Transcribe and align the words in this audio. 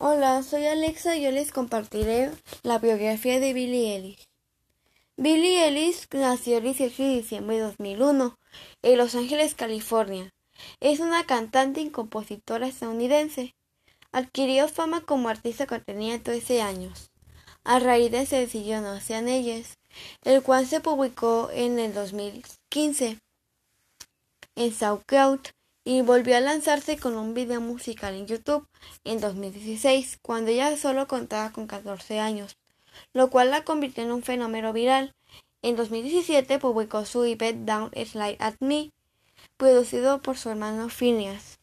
Hola, 0.00 0.44
soy 0.44 0.64
Alexa 0.64 1.16
y 1.16 1.22
yo 1.22 1.32
les 1.32 1.50
compartiré 1.50 2.30
la 2.62 2.78
biografía 2.78 3.40
de 3.40 3.52
Billie 3.52 3.96
Ellis. 3.96 4.28
Billie 5.16 5.66
Ellis 5.66 6.06
nació 6.12 6.58
el 6.58 6.62
18 6.62 7.02
de 7.02 7.08
diciembre 7.08 7.56
de 7.56 7.62
2001 7.62 8.38
en 8.82 8.96
Los 8.96 9.16
Ángeles, 9.16 9.56
California. 9.56 10.32
Es 10.78 11.00
una 11.00 11.26
cantante 11.26 11.80
y 11.80 11.90
compositora 11.90 12.68
estadounidense. 12.68 13.56
Adquirió 14.12 14.68
fama 14.68 15.00
como 15.00 15.30
artista 15.30 15.66
cuando 15.66 15.86
tenía 15.86 16.22
13 16.22 16.62
años, 16.62 17.10
a 17.64 17.80
raíz 17.80 18.12
del 18.12 18.28
sencillo 18.28 18.80
No 18.80 19.00
sean 19.00 19.26
ellas, 19.26 19.78
el 20.22 20.44
cual 20.44 20.68
se 20.68 20.78
publicó 20.78 21.50
en 21.52 21.80
el 21.80 21.92
2015 21.92 23.18
en 24.54 24.72
SoundCloud 24.72 25.40
y 25.88 26.02
volvió 26.02 26.36
a 26.36 26.40
lanzarse 26.40 26.98
con 26.98 27.16
un 27.16 27.32
video 27.32 27.62
musical 27.62 28.14
en 28.14 28.26
YouTube 28.26 28.68
en 29.04 29.20
2016, 29.20 30.18
cuando 30.20 30.50
ella 30.50 30.76
solo 30.76 31.08
contaba 31.08 31.50
con 31.50 31.66
14 31.66 32.20
años, 32.20 32.58
lo 33.14 33.30
cual 33.30 33.50
la 33.50 33.64
convirtió 33.64 34.04
en 34.04 34.12
un 34.12 34.22
fenómeno 34.22 34.74
viral. 34.74 35.14
En 35.62 35.76
2017 35.76 36.58
publicó 36.58 37.06
su 37.06 37.24
EP 37.24 37.40
Down 37.64 37.90
Slide 38.04 38.36
at 38.38 38.56
Me, 38.60 38.92
producido 39.56 40.20
por 40.20 40.36
su 40.36 40.50
hermano 40.50 40.90
Phineas. 40.90 41.58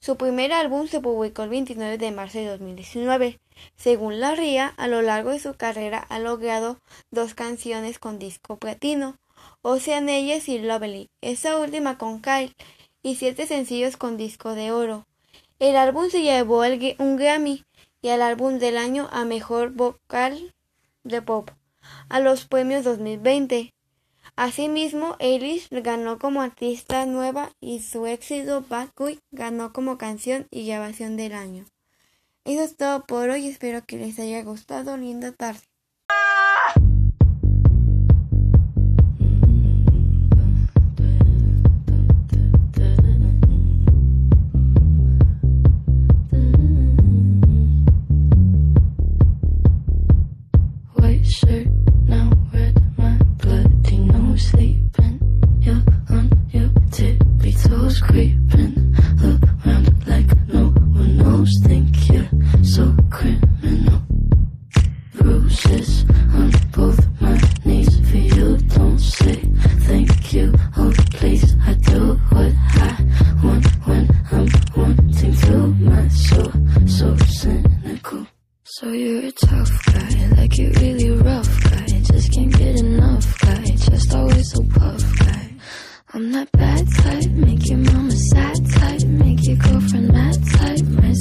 Su 0.00 0.16
primer 0.16 0.54
álbum 0.54 0.88
se 0.88 1.00
publicó 1.00 1.42
el 1.42 1.50
29 1.50 1.98
de 1.98 2.10
marzo 2.10 2.38
de 2.38 2.46
2019. 2.46 3.38
Según 3.76 4.18
la 4.18 4.34
RIA, 4.34 4.68
a 4.78 4.88
lo 4.88 5.02
largo 5.02 5.28
de 5.28 5.40
su 5.40 5.52
carrera 5.52 5.98
ha 6.08 6.18
logrado 6.20 6.78
dos 7.10 7.34
canciones 7.34 7.98
con 7.98 8.18
disco 8.18 8.56
platino, 8.56 9.18
Ocean 9.60 10.08
Ellas 10.08 10.48
y 10.48 10.58
Lovely, 10.58 11.10
esa 11.20 11.58
última 11.58 11.98
con 11.98 12.22
Kyle, 12.22 12.56
y 13.02 13.16
siete 13.16 13.46
sencillos 13.46 13.96
con 13.96 14.16
disco 14.16 14.54
de 14.54 14.72
oro. 14.72 15.06
El 15.58 15.76
álbum 15.76 16.08
se 16.10 16.22
llevó 16.22 16.62
un 16.98 17.16
Grammy 17.16 17.64
y 18.00 18.08
al 18.08 18.22
álbum 18.22 18.58
del 18.58 18.76
año 18.76 19.08
a 19.12 19.24
mejor 19.24 19.72
vocal 19.72 20.54
de 21.04 21.22
pop 21.22 21.50
a 22.08 22.20
los 22.20 22.46
premios 22.46 22.84
2020. 22.84 23.72
Asimismo, 24.36 25.16
Eilish 25.18 25.68
ganó 25.70 26.18
como 26.18 26.40
artista 26.40 27.04
nueva 27.06 27.52
y 27.60 27.80
su 27.80 28.06
éxito 28.06 28.64
Bad 28.68 28.90
Boy 28.96 29.18
ganó 29.30 29.72
como 29.72 29.98
canción 29.98 30.46
y 30.50 30.66
grabación 30.66 31.16
del 31.16 31.32
año. 31.32 31.66
Eso 32.44 32.62
es 32.62 32.76
todo 32.76 33.04
por 33.04 33.30
hoy, 33.30 33.46
espero 33.46 33.84
que 33.84 33.98
les 33.98 34.18
haya 34.18 34.42
gustado. 34.42 34.96
Linda 34.96 35.32
tarde. 35.32 35.71
creeping. 58.02 58.81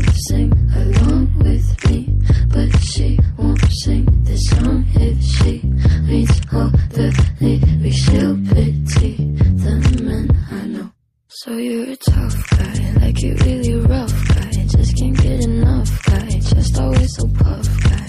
sing 0.00 0.52
along 0.74 1.32
with 1.38 1.90
me, 1.90 2.08
but 2.48 2.70
she 2.80 3.18
won't 3.38 3.60
sing 3.70 4.06
this 4.22 4.48
song 4.50 4.84
if 4.94 5.22
she 5.22 5.60
reads 6.08 6.40
all 6.52 6.70
the 6.90 7.08
lyrics. 7.40 7.96
She'll 7.96 8.36
pity 8.48 9.16
the 9.62 10.02
men 10.02 10.30
I 10.50 10.66
know. 10.66 10.90
So 11.28 11.56
you're 11.56 11.90
a 11.90 11.96
tough 11.96 12.50
guy, 12.50 12.92
like 13.00 13.22
you 13.22 13.34
really 13.44 13.74
rough 13.74 14.28
guy. 14.28 14.50
Just 14.66 14.96
can't 14.96 15.16
get 15.16 15.44
enough 15.44 16.04
guy, 16.04 16.28
just 16.28 16.78
always 16.78 17.14
so 17.16 17.26
puff 17.28 17.68
guy. 17.84 18.08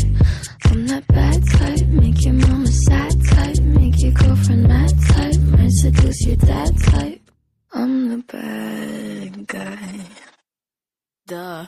I'm 0.65 0.87
that 0.87 1.07
bad 1.07 1.47
type, 1.49 1.87
make 1.87 2.23
your 2.23 2.33
mama 2.33 2.67
sad 2.67 3.13
type, 3.25 3.59
make 3.59 4.01
your 4.01 4.11
girlfriend 4.11 4.67
mad 4.67 4.93
type, 5.09 5.39
might 5.51 5.71
seduce 5.71 6.25
your 6.25 6.35
dad 6.37 6.77
type. 6.79 7.21
I'm 7.73 8.09
the 8.09 8.17
bad 8.31 9.47
guy. 9.47 10.22
Duh. 11.25 11.67